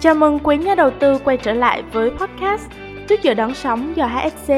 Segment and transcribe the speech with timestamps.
[0.00, 2.70] Chào mừng quý nhà đầu tư quay trở lại với podcast
[3.08, 4.52] Trước giờ đón sóng do HSC,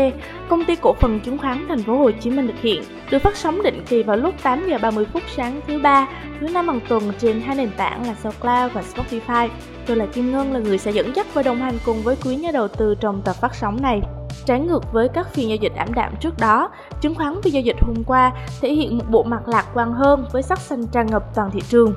[0.49, 3.37] công ty cổ phần chứng khoán Thành phố Hồ Chí Minh thực hiện, được phát
[3.37, 6.09] sóng định kỳ vào lúc 8 giờ 30 phút sáng thứ ba,
[6.41, 9.49] thứ năm hàng tuần trên hai nền tảng là SoundCloud và Spotify.
[9.87, 12.37] Tôi là Kim Ngân là người sẽ dẫn dắt và đồng hành cùng với quý
[12.37, 14.01] nhà đầu tư trong tập phát sóng này.
[14.47, 16.71] Trái ngược với các phiên giao dịch ảm đạm trước đó,
[17.01, 20.27] chứng khoán phiên giao dịch hôm qua thể hiện một bộ mặt lạc quan hơn
[20.33, 21.95] với sắc xanh tràn ngập toàn thị trường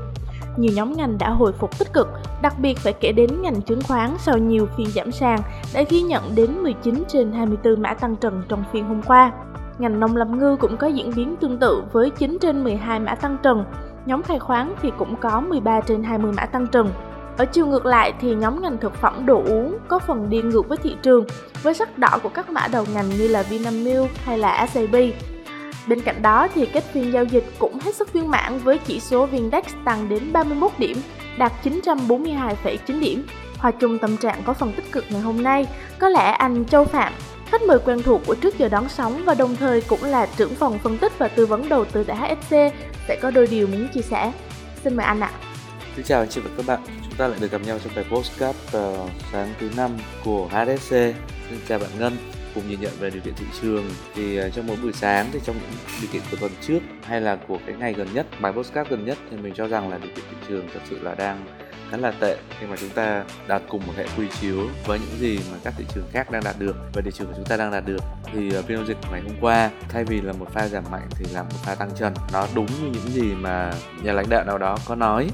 [0.58, 2.08] nhiều nhóm ngành đã hồi phục tích cực,
[2.42, 5.40] đặc biệt phải kể đến ngành chứng khoán sau nhiều phiên giảm sàn
[5.74, 9.32] đã ghi nhận đến 19 trên 24 mã tăng trần trong phiên hôm qua.
[9.78, 13.16] Ngành nông lâm ngư cũng có diễn biến tương tự với 9 trên 12 mã
[13.16, 13.66] tăng trần,
[14.06, 16.90] nhóm khai khoáng thì cũng có 13 trên 20 mã tăng trần.
[17.38, 20.70] Ở chiều ngược lại thì nhóm ngành thực phẩm đồ uống có phần đi ngược
[20.70, 21.26] với thị trường
[21.64, 24.96] với sắc đỏ của các mã đầu ngành như là Vinamilk hay là SAB
[25.88, 29.00] Bên cạnh đó thì kết phiên giao dịch cũng hết sức viên mãn với chỉ
[29.00, 30.98] số VN-Index tăng đến 31 điểm,
[31.38, 33.26] đạt 942,9 điểm.
[33.58, 35.68] Hòa chung tâm trạng có phần tích cực ngày hôm nay,
[36.00, 37.14] có lẽ anh Châu Phạm,
[37.46, 40.56] khách mời quen thuộc của trước giờ đón sóng và đồng thời cũng là trưởng
[40.56, 42.56] phòng phân tích và tư vấn đầu tư tại HSC
[43.08, 44.32] sẽ có đôi điều muốn chia sẻ.
[44.84, 45.32] Xin mời anh ạ.
[45.96, 48.06] Xin chào anh chị và các bạn, chúng ta lại được gặp nhau trong bài
[48.10, 49.92] postcard uh, sáng thứ năm
[50.24, 50.92] của HSC.
[51.50, 52.18] Xin chào bạn Ngân
[52.56, 55.40] cùng nhìn nhận về điều kiện thị trường, thì à, trong mỗi buổi sáng thì
[55.46, 58.52] trong những điều kiện của tuần trước hay là của cái ngày gần nhất, bài
[58.52, 61.16] postcard gần nhất thì mình cho rằng là điều kiện thị trường thật sự là
[61.16, 61.46] đang
[61.92, 65.20] khá là tệ khi mà chúng ta đạt cùng một hệ quy chiếu với những
[65.20, 67.58] gì mà các thị trường khác đang đạt được và thị trường của chúng ta
[67.58, 68.02] đang đạt được.
[68.34, 71.08] Thì à, phiên giao dịch ngày hôm qua, thay vì là một pha giảm mạnh
[71.10, 72.14] thì là một pha tăng trần.
[72.34, 73.72] Nó đúng như những gì mà
[74.04, 75.28] nhà lãnh đạo nào đó có nói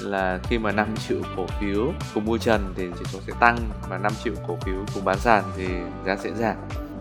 [0.00, 3.58] là khi mà 5 triệu cổ phiếu cùng mua trần thì chỉ số sẽ tăng
[3.88, 5.68] và 5 triệu cổ phiếu cùng bán sàn thì
[6.06, 6.56] giá sẽ giảm.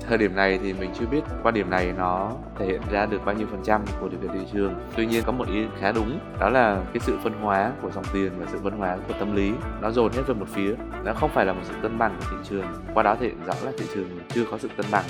[0.08, 3.26] Thời điểm này thì mình chưa biết quan điểm này nó thể hiện ra được
[3.26, 4.74] bao nhiêu phần trăm của điều kiện thị trường.
[4.96, 8.04] Tuy nhiên có một ý khá đúng, đó là cái sự phân hóa của dòng
[8.14, 10.76] tiền và sự phân hóa của tâm lý nó dồn hết về một phía.
[11.04, 13.46] Nó không phải là một sự cân bằng của thị trường, qua đó thể hiện
[13.46, 15.06] rõ là thị trường chưa có sự cân bằng.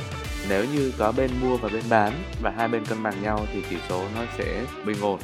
[0.50, 3.64] Nếu như có bên mua và bên bán và hai bên cân bằng nhau thì
[3.70, 5.20] chỉ số nó sẽ bình ổn.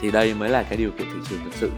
[0.00, 1.70] Thì đây mới là cái điều kiện thị trường thực sự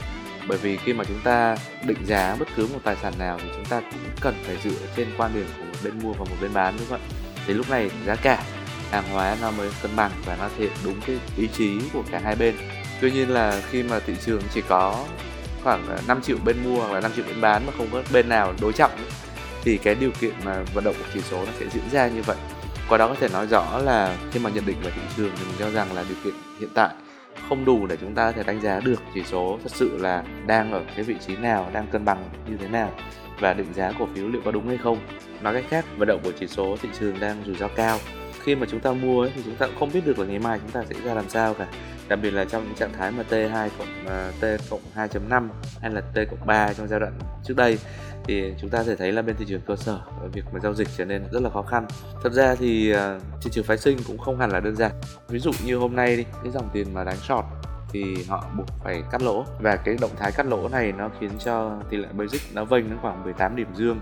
[0.49, 3.49] bởi vì khi mà chúng ta định giá bất cứ một tài sản nào thì
[3.57, 6.37] chúng ta cũng cần phải dựa trên quan điểm của một bên mua và một
[6.41, 7.09] bên bán, đúng không ạ?
[7.47, 8.43] Thì lúc này giá cả,
[8.91, 12.03] hàng hóa nó mới cân bằng và nó thể hiện đúng cái ý chí của
[12.11, 12.55] cả hai bên.
[13.01, 15.05] Tuy nhiên là khi mà thị trường chỉ có
[15.65, 18.03] khoảng ờ, 5 triệu bên mua hoặc là 5 triệu bên bán mà không có
[18.13, 18.91] bên nào đối trọng
[19.63, 22.23] thì cái điều kiện mà vận động của chỉ số nó sẽ diễn ra như
[22.23, 22.37] vậy.
[22.89, 25.45] Qua đó có thể nói rõ là khi mà nhận định về thị trường thì
[25.45, 26.91] mình cho rằng là điều kiện hiện tại
[27.49, 30.25] không đủ để chúng ta có thể đánh giá được chỉ số thật sự là
[30.47, 32.93] đang ở cái vị trí nào đang cân bằng như thế nào
[33.41, 34.99] và định giá cổ phiếu liệu có đúng hay không.
[35.43, 37.99] Nói cách khác vận động của chỉ số thị trường đang rủi ro cao.
[38.43, 40.39] Khi mà chúng ta mua ấy, thì chúng ta cũng không biết được là ngày
[40.39, 41.67] mai chúng ta sẽ ra làm sao cả.
[42.09, 45.49] Đặc biệt là trong những trạng thái mà T2 cộng uh, T cộng 2.5
[45.81, 47.13] hay là T cộng 3 trong giai đoạn
[47.45, 47.79] trước đây
[48.29, 50.01] thì chúng ta thể thấy là bên thị trường cơ sở,
[50.33, 51.87] việc mà giao dịch trở nên rất là khó khăn.
[52.23, 54.93] Thật ra thì à, thị trường phái sinh cũng không hẳn là đơn giản.
[55.29, 57.45] Ví dụ như hôm nay đi, cái dòng tiền mà đánh short
[57.93, 59.45] thì họ buộc phải cắt lỗ.
[59.61, 62.89] Và cái động thái cắt lỗ này nó khiến cho tỷ lệ basic nó vênh
[62.89, 64.01] đến khoảng 18 điểm dương.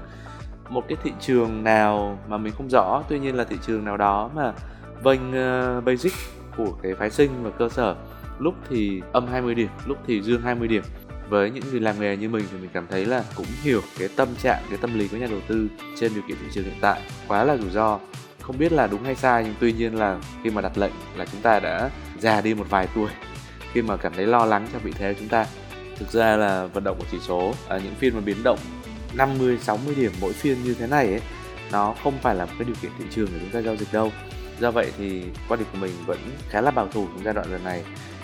[0.69, 3.97] Một cái thị trường nào mà mình không rõ, tuy nhiên là thị trường nào
[3.97, 4.53] đó mà
[5.03, 6.12] vênh ờ, basic
[6.56, 7.97] của cái phái sinh và cơ sở,
[8.38, 10.82] lúc thì âm 20 điểm, lúc thì dương 20 điểm
[11.28, 14.09] với những người làm nghề như mình thì mình cảm thấy là cũng hiểu cái
[14.16, 15.69] tâm trạng, cái tâm lý của nhà đầu tư
[16.00, 17.98] trên điều kiện thị trường hiện tại quá là rủi ro.
[18.41, 21.26] Không biết là đúng hay sai nhưng tuy nhiên là khi mà đặt lệnh là
[21.32, 23.10] chúng ta đã già đi một vài tuổi,
[23.72, 25.47] khi mà cảm thấy lo lắng cho vị thế của chúng ta.
[25.97, 28.58] Thực ra là vận động của chỉ số ở những phiên mà biến động
[29.14, 31.20] 50 60 điểm mỗi phiên như thế này ấy,
[31.72, 33.93] nó không phải là một cái điều kiện thị trường để chúng ta giao dịch
[33.93, 34.12] đâu.
[34.60, 37.53] Do vậy thì quan điểm của mình vẫn khá là bảo thủ trong giai đoạn
[37.53, 37.82] lần này,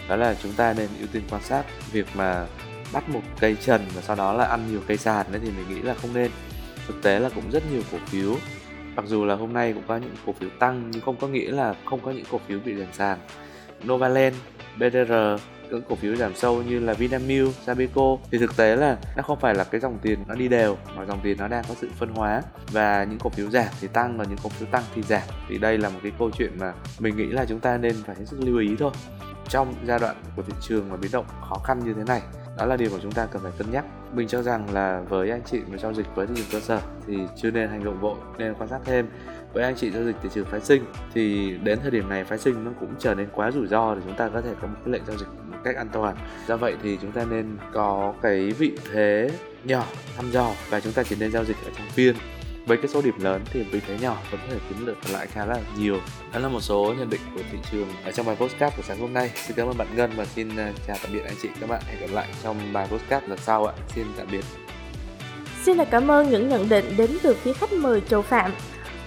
[0.09, 2.47] đó là chúng ta nên ưu tiên quan sát việc mà
[2.93, 5.69] bắt một cây trần và sau đó là ăn nhiều cây sàn đấy thì mình
[5.69, 6.31] nghĩ là không nên.
[6.87, 8.37] Thực tế là cũng rất nhiều cổ phiếu
[8.97, 11.51] mặc dù là hôm nay cũng có những cổ phiếu tăng nhưng không có nghĩa
[11.51, 13.19] là không có những cổ phiếu bị giảm sàn.
[13.87, 14.37] Novaland,
[14.77, 15.13] BDR
[15.73, 19.41] những cổ phiếu giảm sâu như là Vinamilk, Sabeco thì thực tế là nó không
[19.41, 21.89] phải là cái dòng tiền nó đi đều mà dòng tiền nó đang có sự
[21.99, 25.03] phân hóa và những cổ phiếu giảm thì tăng và những cổ phiếu tăng thì
[25.03, 25.23] giảm.
[25.49, 28.17] Thì đây là một cái câu chuyện mà mình nghĩ là chúng ta nên phải
[28.17, 28.91] hết sức lưu ý thôi.
[29.49, 32.21] Trong giai đoạn của thị trường mà biến động khó khăn như thế này
[32.59, 33.85] đó là điều mà chúng ta cần phải cân nhắc.
[34.15, 36.81] Mình cho rằng là với anh chị mà giao dịch với thị trường cơ sở
[37.07, 39.07] thì chưa nên hành động vội, nên quan sát thêm.
[39.53, 40.85] Với anh chị giao dịch thị trường phái sinh
[41.15, 44.01] thì đến thời điểm này phái sinh nó cũng trở nên quá rủi ro để
[44.05, 46.17] chúng ta có thể có một cái lệnh giao dịch một cách an toàn.
[46.47, 49.31] Do vậy thì chúng ta nên có cái vị thế
[49.65, 49.85] nhỏ
[50.17, 52.15] thăm dò và chúng ta chỉ nên giao dịch ở trong phiên
[52.67, 55.27] với cái số điểm lớn thì vị thế nhỏ vẫn có thể kiếm được lại
[55.27, 55.97] khá là nhiều.
[56.33, 59.01] Đó là một số nhận định của thị trường ở trong bài postcard của sáng
[59.01, 59.31] hôm nay.
[59.47, 61.83] Xin cảm ơn bạn ngân và xin à, chào tạm biệt anh chị các bạn.
[61.87, 63.75] Hẹn gặp lại trong bài postcard lần sau ạ.
[63.95, 64.45] Xin tạm biệt.
[65.63, 68.53] Xin được cảm ơn những nhận định đến từ phía khách mời Châu Phạm.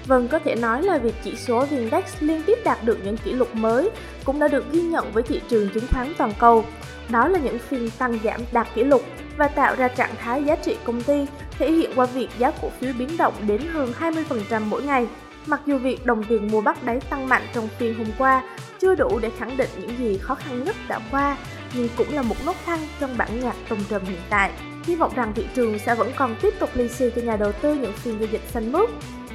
[0.08, 3.31] Vâng, có thể nói là việc chỉ số VN-Index liên tiếp đạt được những kỷ
[3.31, 3.90] lục mới
[4.25, 6.66] cũng đã được ghi nhận với thị trường chứng khoán toàn cầu.
[7.10, 9.04] Đó là những phiên tăng giảm đạt kỷ lục
[9.38, 11.25] và tạo ra trạng thái giá trị công ty
[11.60, 15.07] thể hiện qua việc giá cổ phiếu biến động đến hơn 20% mỗi ngày.
[15.46, 18.44] Mặc dù việc đồng tiền mua bắt đáy tăng mạnh trong phiên hôm qua
[18.80, 21.38] chưa đủ để khẳng định những gì khó khăn nhất đã qua,
[21.74, 24.52] nhưng cũng là một nốt thăng trong bản nhạc tông trầm hiện tại.
[24.84, 27.52] Hy vọng rằng thị trường sẽ vẫn còn tiếp tục lì xì cho nhà đầu
[27.52, 28.90] tư những phiên giao dịch xanh mướt.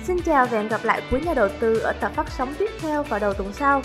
[0.05, 2.70] Xin chào và hẹn gặp lại quý nhà đầu tư ở tập phát sóng tiếp
[2.81, 3.82] theo vào đầu tuần sau.